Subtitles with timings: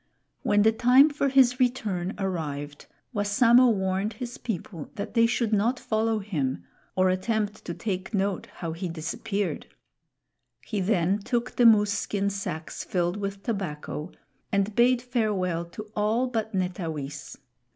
[0.41, 5.79] When the time for his return arrived, Wassamo warned his people that they should not
[5.79, 6.63] follow him
[6.95, 9.67] or attempt to take note how he disappeared.
[10.65, 14.11] He then took the moose skin sacks filled with tobacco
[14.51, 17.37] and bade farewell to all but Netawis.